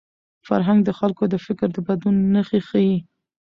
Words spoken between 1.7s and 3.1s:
د بدلون نښې ښيي.